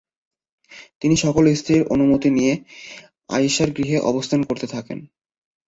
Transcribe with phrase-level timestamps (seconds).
[1.01, 2.53] তিনি সকল স্ত্রীর অনুমতি নিয়ে
[3.29, 4.99] আয়িশার গৃহে অবস্থান করতে থাকেন।